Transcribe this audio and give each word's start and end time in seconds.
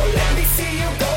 So 0.00 0.06
let 0.06 0.34
me 0.34 0.44
see 0.44 0.78
you 0.78 0.88
go. 0.98 1.09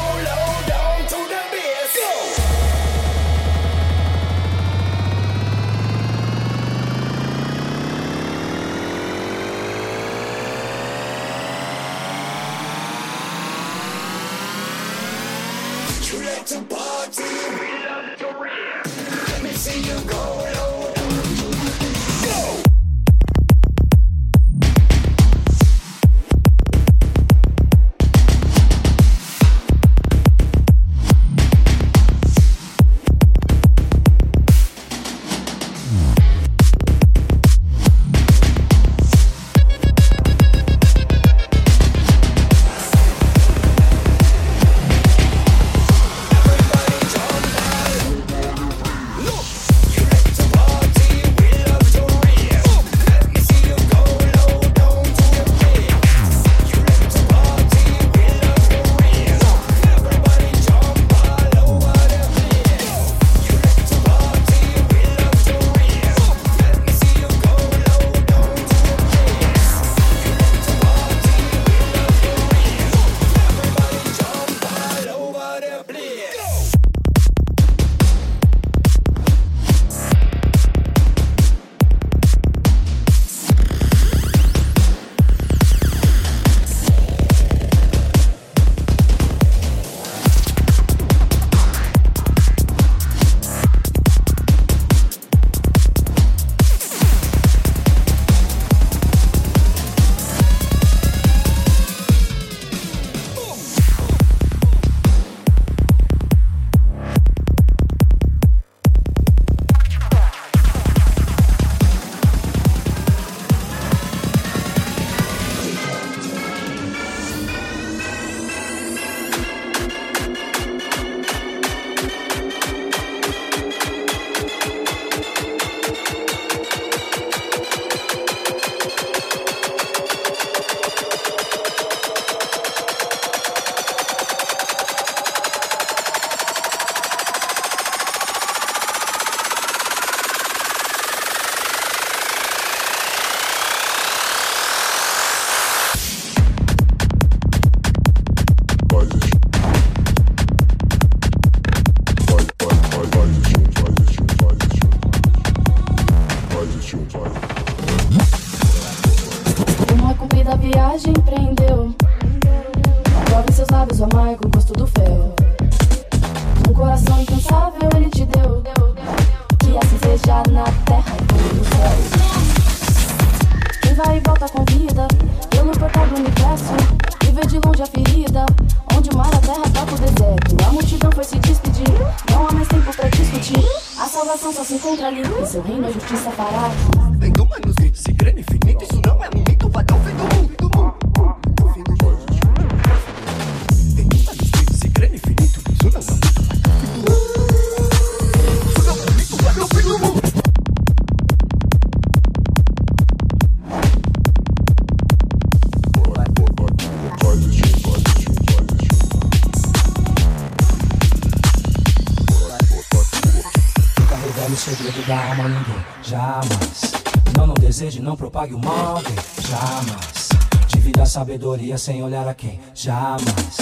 Segredo 214.76 215.06
da 215.06 215.30
alma 215.30 215.48
ninguém, 215.48 215.86
jamais. 216.02 216.94
Não, 217.38 217.46
não 217.46 217.54
deseje, 217.54 218.02
não 218.02 218.16
propague 218.16 218.56
o 218.56 218.60
mal, 218.60 218.98
alguém, 218.98 219.16
jamais. 219.48 220.30
Divida 220.68 221.04
a 221.04 221.06
sabedoria 221.06 221.78
sem 221.78 222.02
olhar 222.02 222.28
a 222.28 222.34
quem, 222.34 222.60
jamais. 222.74 223.58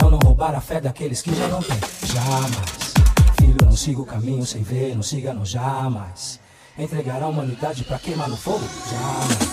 Não, 0.00 0.10
não 0.10 0.18
roubar 0.18 0.54
a 0.54 0.60
fé 0.60 0.80
daqueles 0.80 1.20
que 1.20 1.34
já 1.34 1.48
não 1.48 1.60
têm, 1.60 1.80
jamais. 2.04 2.94
Filho, 3.40 3.56
não 3.64 3.76
siga 3.76 4.02
o 4.02 4.06
caminho 4.06 4.46
sem 4.46 4.62
ver, 4.62 4.94
não 4.94 5.02
siga, 5.02 5.34
não 5.34 5.44
jamais. 5.44 6.38
Entregar 6.78 7.22
a 7.22 7.28
humanidade 7.28 7.84
pra 7.84 7.98
queimar 7.98 8.28
no 8.28 8.36
fogo, 8.36 8.64
jamais. 8.90 9.52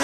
A 0.00 0.03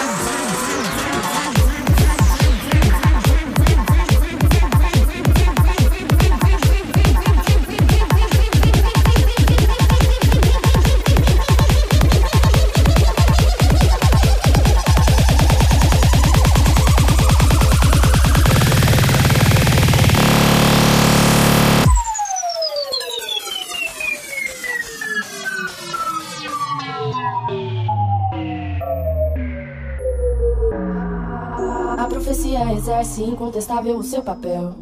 exerce 33.01 33.23
incontestável 33.23 33.97
o 33.97 34.03
seu 34.03 34.21
papel. 34.21 34.75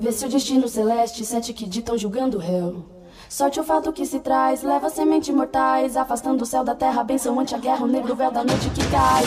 Vê 0.00 0.10
se 0.10 0.24
o 0.24 0.28
destino 0.28 0.66
celeste, 0.66 1.24
sete 1.24 1.52
que 1.52 1.66
ditam 1.66 1.98
julgando 1.98 2.38
o 2.38 2.40
réu. 2.40 2.84
Sorte 3.28 3.60
o 3.60 3.64
fato 3.64 3.92
que 3.92 4.06
se 4.06 4.20
traz, 4.20 4.62
leva 4.62 4.88
semente 4.88 5.30
mortais, 5.30 5.94
afastando 5.94 6.44
o 6.44 6.46
céu 6.46 6.64
da 6.64 6.74
terra, 6.74 7.04
benção 7.04 7.38
ante 7.38 7.54
a 7.54 7.58
guerra, 7.58 7.84
o 7.84 7.86
negro 7.86 8.16
véu 8.16 8.30
da 8.30 8.42
noite 8.42 8.70
que 8.70 8.86
cai. 8.88 9.22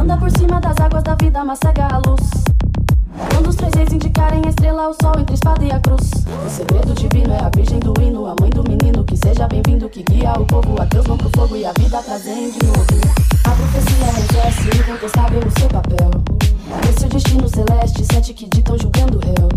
Anda 0.00 0.16
por 0.16 0.30
cima 0.30 0.58
das 0.58 0.76
águas 0.78 1.02
da 1.02 1.14
vida, 1.16 1.44
mas 1.44 1.58
cega 1.58 1.86
a 1.86 1.98
luz. 1.98 2.30
Quando 3.34 3.48
os 3.48 3.56
três 3.56 3.74
reis 3.74 3.92
indicarem 3.92 4.42
a 4.46 4.48
estrela, 4.48 4.88
o 4.88 4.94
sol 4.94 5.12
entre 5.20 5.32
a 5.32 5.34
espada 5.34 5.64
e 5.64 5.70
a 5.70 5.80
cruz. 5.80 6.10
O 6.46 6.50
segredo 6.50 6.94
divino 6.94 7.34
é 7.34 7.44
a 7.44 7.50
virgem 7.54 7.78
do 7.78 7.92
hino, 8.00 8.24
a 8.24 8.34
mãe 8.40 8.48
do 8.48 8.64
menino, 8.64 9.04
que 9.04 9.18
seja 9.18 9.46
bem-vindo, 9.46 9.88
que 9.90 10.02
guia 10.02 10.32
o 10.32 10.46
povo. 10.46 10.80
Ateus 10.80 11.06
vão 11.06 11.18
pro 11.18 11.30
fogo 11.36 11.56
e 11.56 11.66
a 11.66 11.72
vida 11.78 12.02
trazem 12.02 12.50
de 12.50 12.64
novo. 12.64 12.84
A 13.44 13.50
profecia 13.50 14.08
exerce 14.08 14.80
incontestável 14.80 15.40
o 15.40 15.60
seu 15.60 15.68
papel. 15.68 16.33
Esse 16.88 17.04
é 17.04 17.06
o 17.06 17.10
destino 17.10 17.48
celeste, 17.48 18.04
sete 18.12 18.34
que 18.34 18.48
ditam 18.48 18.76
julgando 18.78 19.18
réu. 19.18 19.48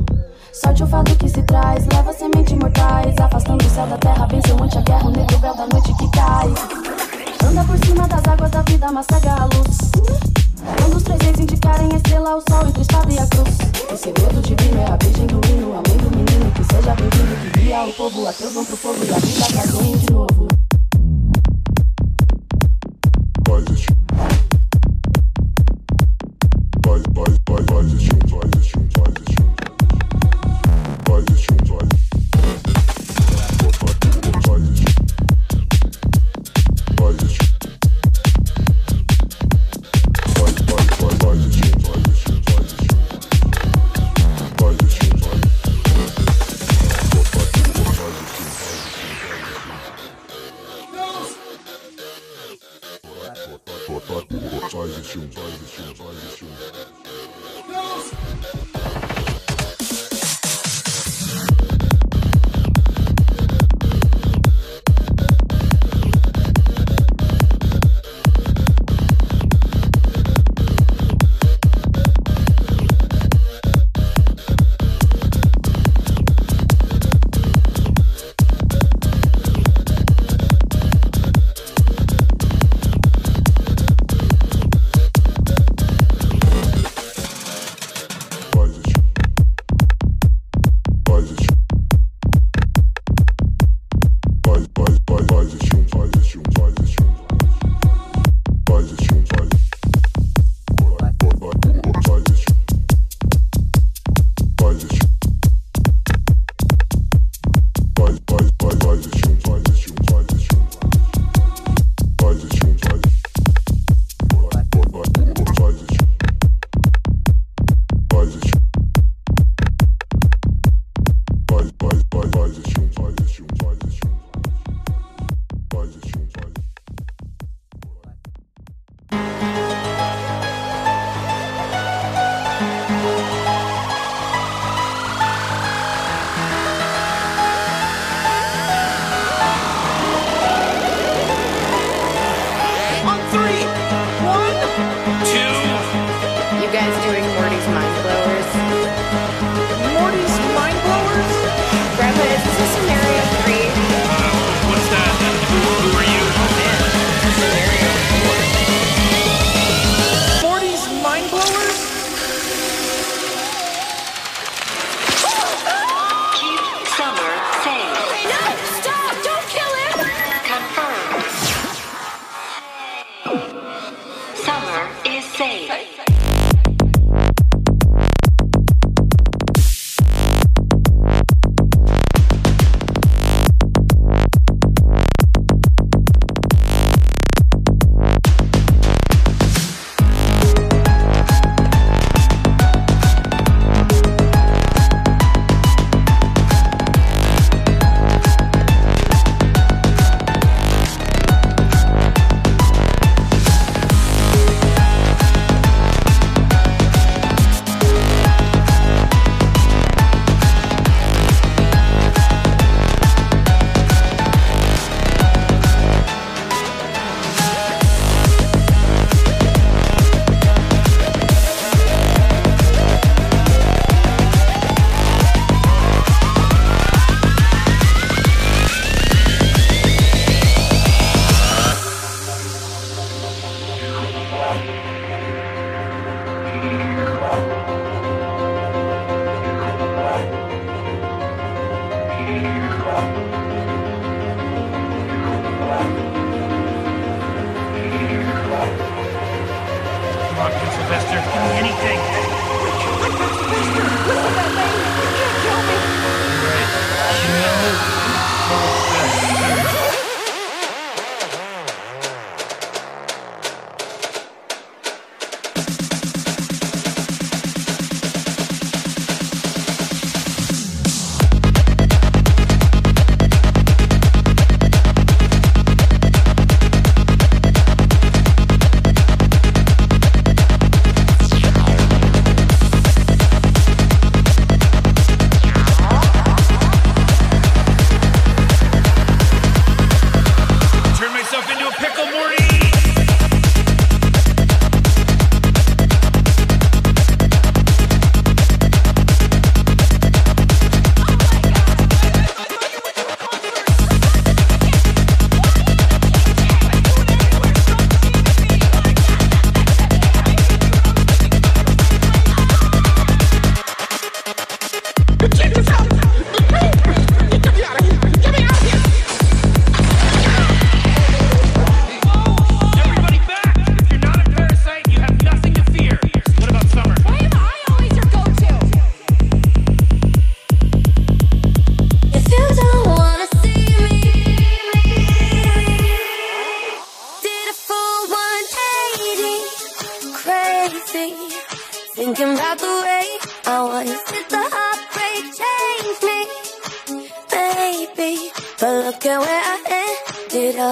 Sorte 0.54 0.84
o 0.84 0.88
fato 0.88 1.16
que 1.16 1.30
se 1.30 1.42
traz, 1.44 1.86
leva 1.94 2.12
semente 2.14 2.56
mortais, 2.56 3.16
afastando 3.20 3.66
o 3.66 3.70
céu 3.70 3.86
da 3.88 3.98
terra, 3.98 4.26
bênção 4.28 4.58
ante 4.62 4.78
a 4.78 4.82
guerra, 4.82 5.08
o 5.08 5.12
negro 5.12 5.38
véu 5.40 5.56
da 5.56 5.68
noite 5.68 5.94
que 5.96 6.12
cai. 6.12 6.48
Anda 7.48 7.64
por 7.64 7.78
cima 7.86 8.08
das 8.08 8.26
águas 8.26 8.52
da 8.52 8.62
vida, 8.64 8.92
mas 8.92 9.06
cega 9.12 9.34
a 9.34 9.46
luz. 9.46 9.78
Quando 10.82 10.98
os 10.98 11.04
três 11.04 11.22
reis 11.22 11.40
indicarem 11.40 11.90
a 11.94 11.98
estrela, 11.98 12.36
o 12.36 12.44
sol 12.50 12.68
entre 12.68 12.80
a 12.80 12.82
espada 12.82 13.14
e 13.14 13.20
a 13.20 13.28
cruz. 13.28 13.58
O 13.92 13.98
segredo 13.98 14.42
divino 14.42 14.82
é 14.82 14.92
a 14.92 14.98
virgem 14.98 15.28
do 15.28 15.42
hino, 15.48 15.72
a 15.72 15.82
mãe 15.88 15.98
do 15.98 16.10
menino, 16.10 16.52
que 16.52 16.64
seja 16.64 16.94
bem-vindo, 16.96 17.52
que 17.54 17.60
guia 17.60 17.84
o 17.84 17.94
povo. 17.94 18.28
Ateus 18.28 18.54
vão 18.54 18.66
pro 18.66 18.78
fogo 18.78 18.98
e 19.06 19.14
a 19.14 19.20
vida 19.20 19.46
trazem 19.46 19.98
de 19.98 20.12
novo. 20.12 20.27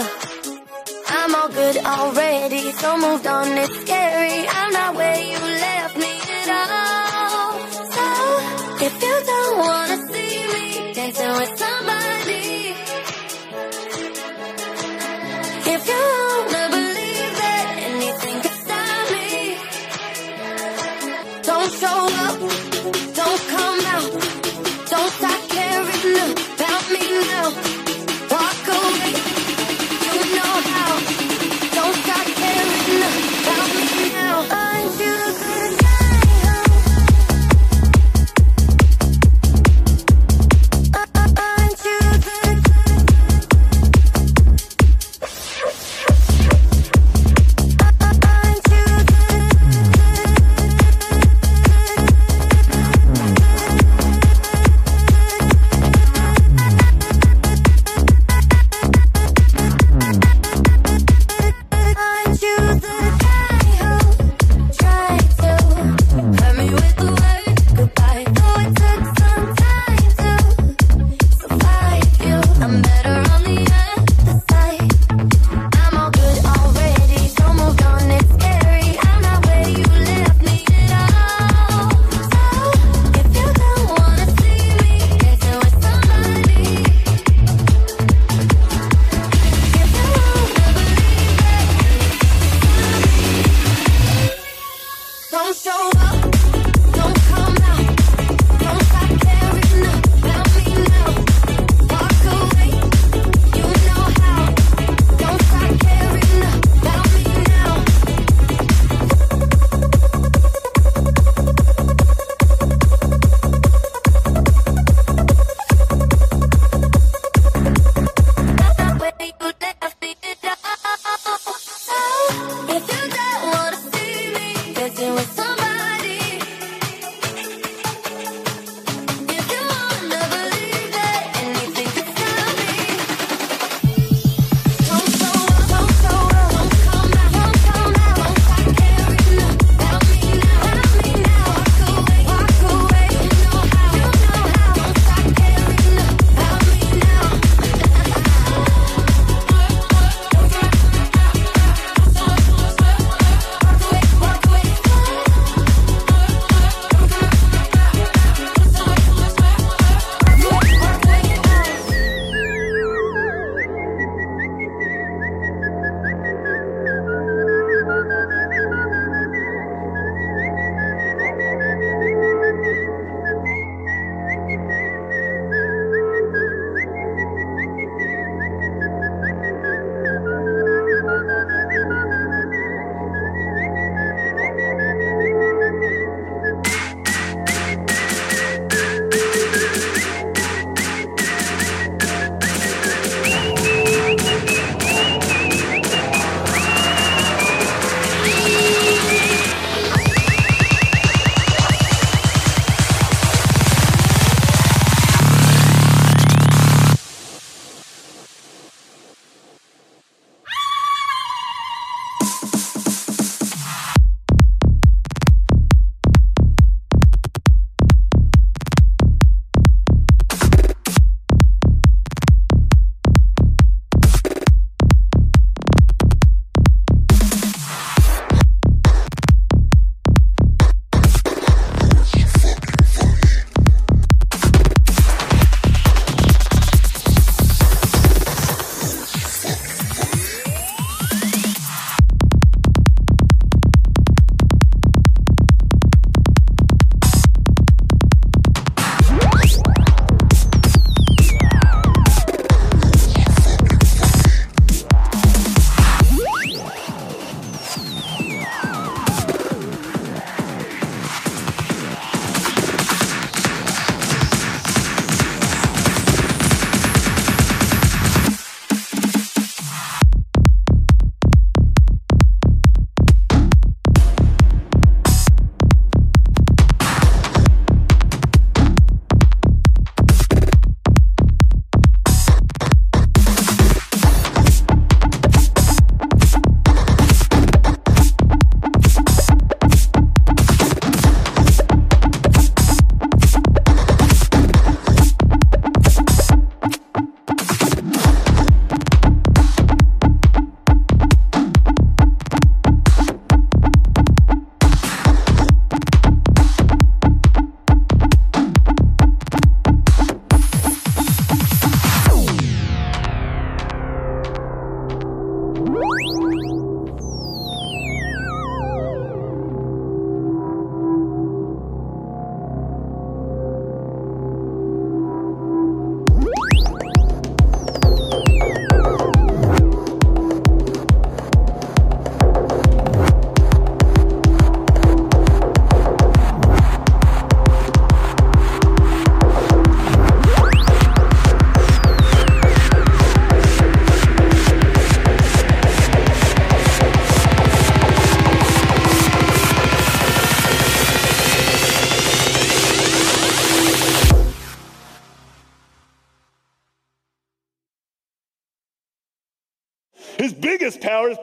I'm 0.03 1.35
all 1.35 1.49
good 1.49 1.77
already. 1.77 2.71
So 2.73 2.97
moved 2.97 3.27
on, 3.27 3.47
it's 3.57 3.79
scary. 3.81 4.47
I'm 4.47 4.73
not 4.73 4.95
where 4.95 5.19
you 5.21 5.54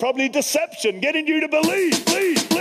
probably 0.02 0.28
deception, 0.28 0.98
getting 0.98 1.28
you 1.28 1.38
to 1.38 1.46
believe, 1.46 2.04
believe. 2.06 2.51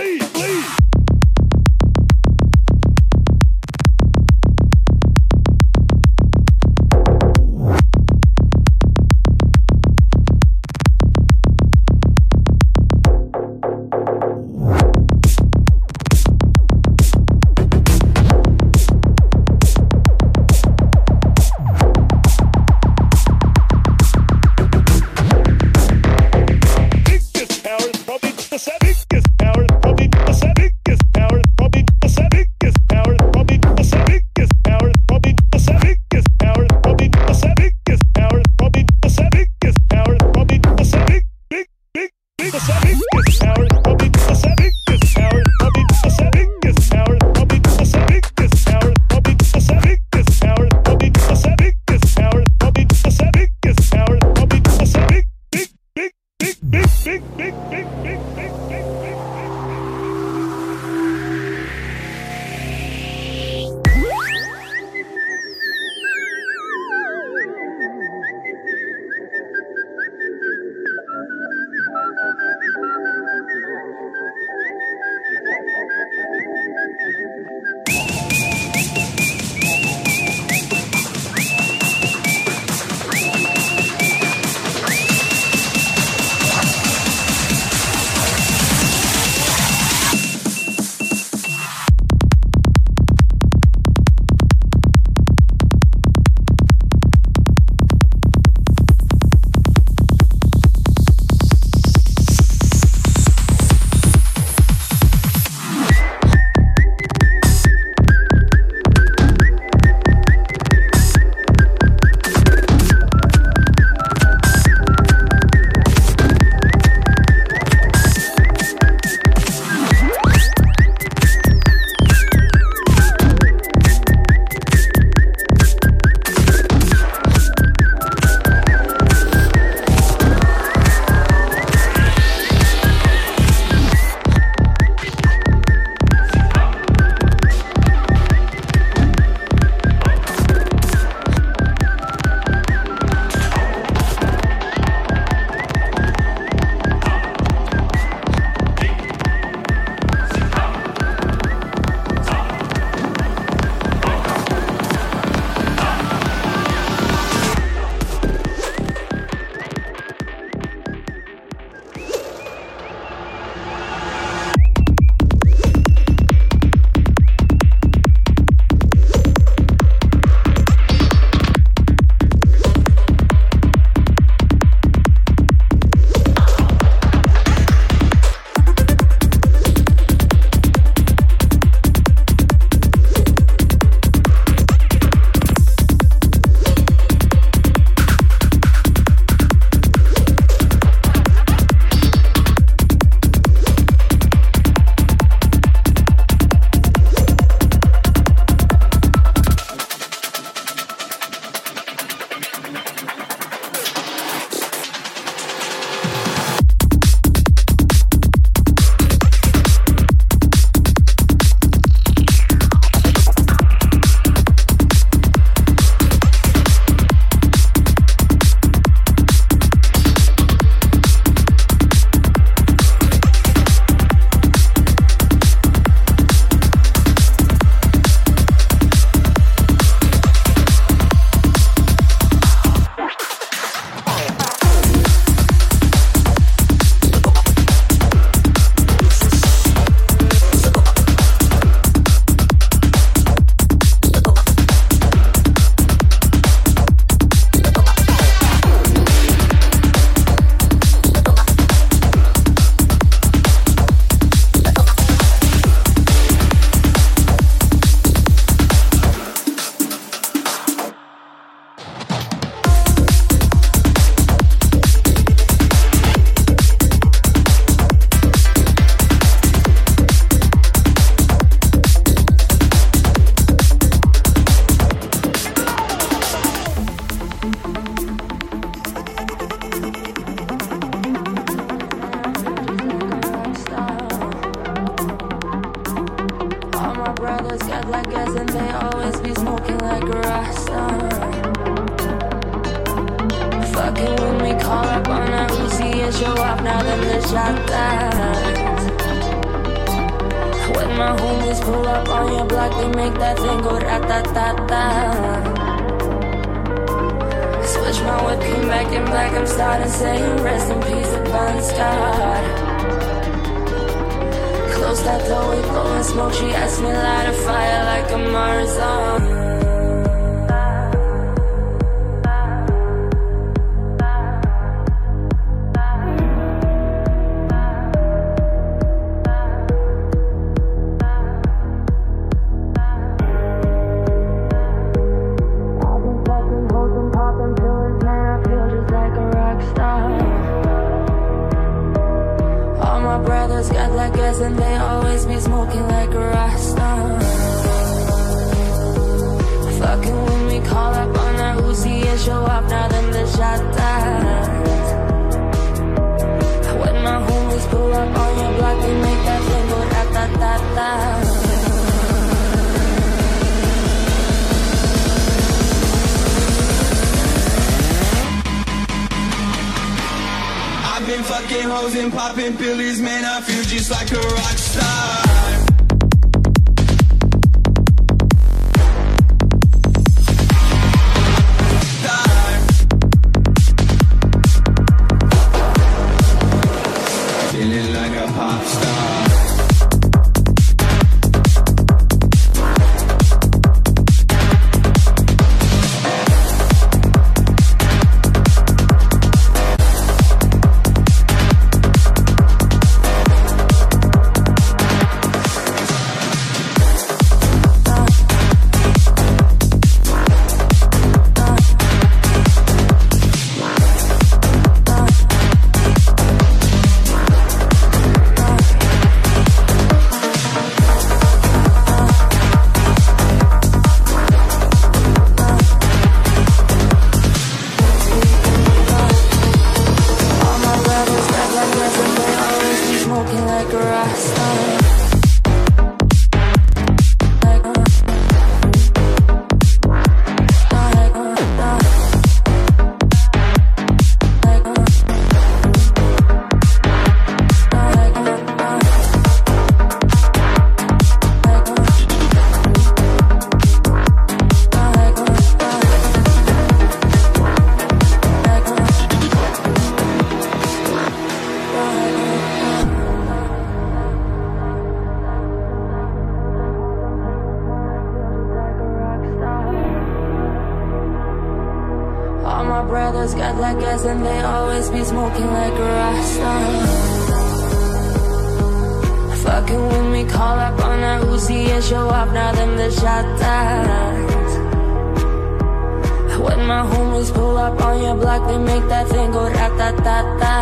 like 488.32 488.48
they 488.48 488.58
make 488.58 488.86
that 488.88 489.06
thing 489.08 489.30
go 489.30 489.44
rat-ta-ta-ta 489.44 490.54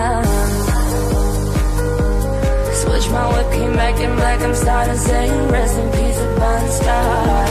Switch 2.81 3.07
my 3.15 3.25
whip, 3.33 3.49
came 3.53 3.75
back 3.75 3.97
in 4.07 4.13
black 4.17 4.41
I'm 4.47 4.55
starting 4.55 4.97
saying 4.97 5.49
rest 5.55 5.79
in 5.79 5.89
peace 5.97 6.21
upon 6.27 6.63
star 6.79 7.47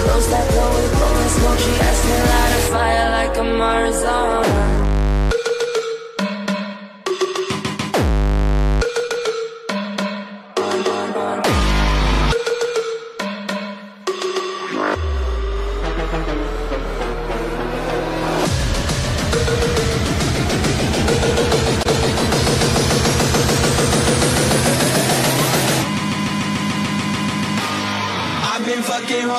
Close 0.00 0.28
that 0.32 0.46
door, 0.54 0.70
we're 0.76 0.92
blowing 0.96 1.30
smoke 1.36 1.60
She 1.64 1.72
asked 1.88 2.04
me 2.10 2.18
light 2.30 2.52
a 2.58 2.62
fire 2.72 3.06
like 3.16 3.34
a 3.42 3.46
Marzon 3.60 4.87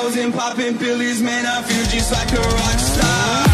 frozen, 0.00 0.32
popping 0.32 0.78
pillies, 0.78 1.22
man, 1.22 1.44
I 1.46 1.62
feel 1.62 1.84
just 1.86 2.12
like 2.12 2.32
a 2.32 2.40
rock 2.40 2.78
star. 2.78 3.49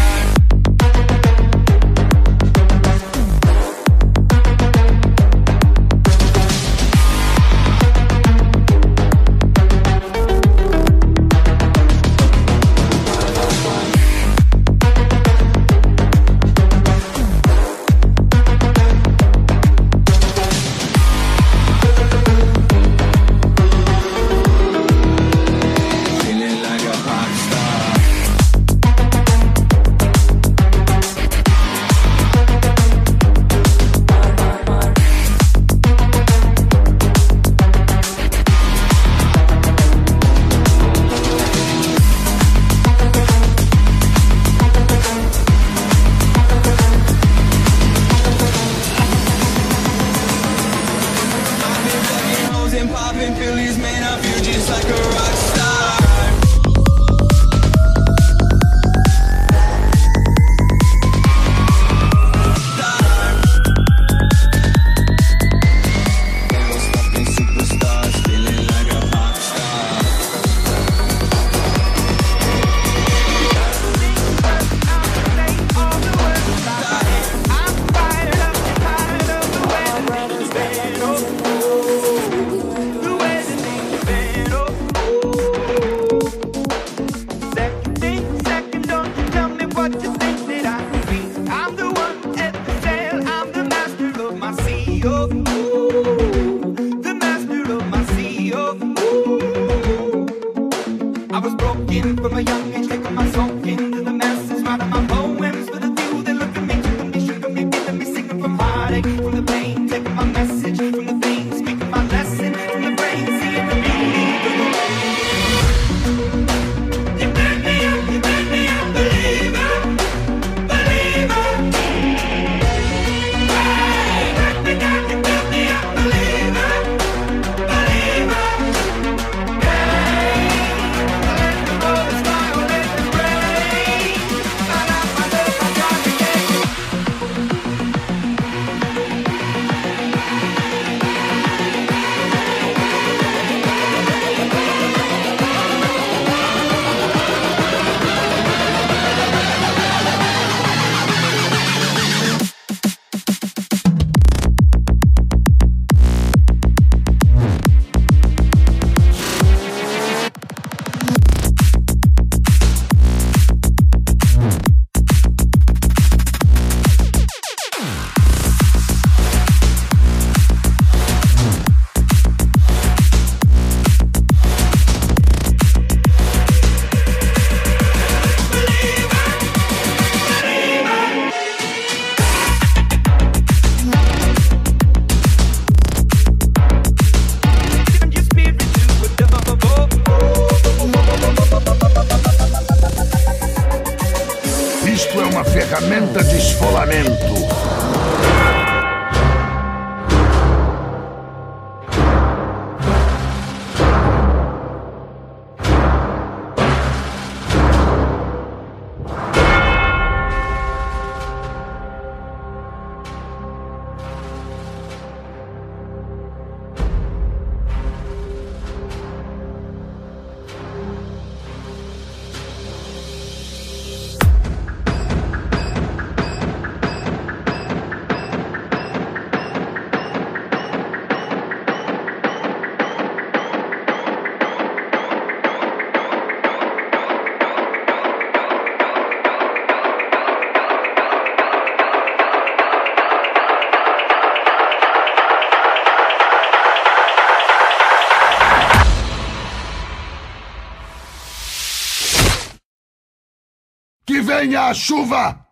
venha 254.39 254.67
a 254.67 254.73
chuva! 254.73 255.46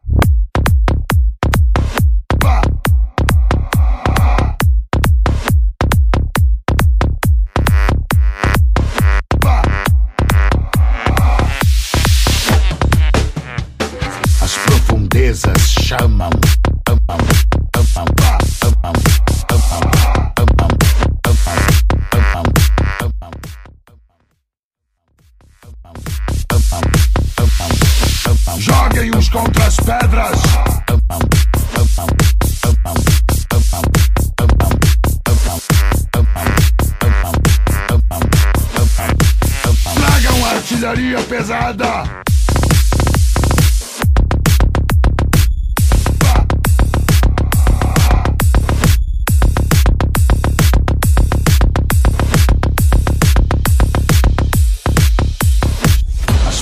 Lutem 28.96 29.12
uns 29.14 29.28
contra 29.28 29.66
as 29.66 29.76
pedras. 29.76 30.42
Tragam 39.96 40.46
artilharia 40.46 41.22
pesada. 41.24 42.04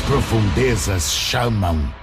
profundezas 0.07 1.11
chamam. 1.11 2.02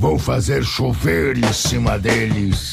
Vou 0.00 0.18
fazer 0.18 0.64
chover 0.64 1.36
em 1.36 1.52
cima 1.52 1.98
deles. 1.98 2.72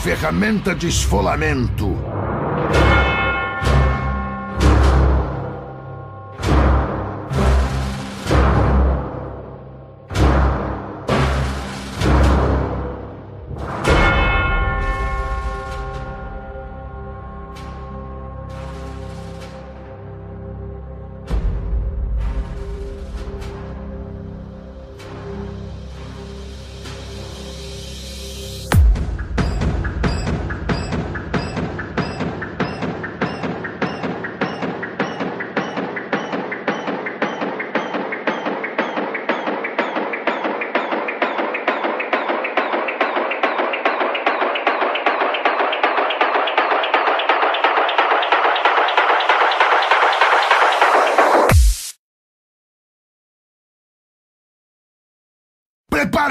Ferramenta 0.00 0.74
de 0.74 0.88
esfolamento. 0.88 2.39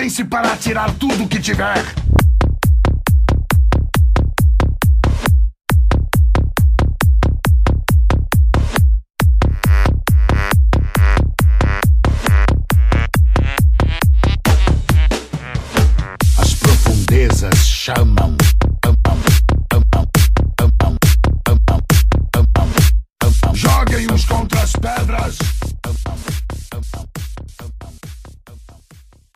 Preparem-se 0.10 0.24
para 0.26 0.54
atirar 0.54 0.92
tudo 0.96 1.28
que 1.28 1.40
tiver. 1.40 2.09